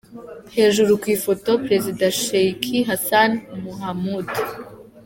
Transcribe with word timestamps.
Hejuru 0.55 0.91
ku 1.01 1.07
ifoto: 1.15 1.51
Perezida 1.65 2.05
Sheikh 2.21 2.65
Hassan 2.89 3.31
Mohamud. 3.63 4.27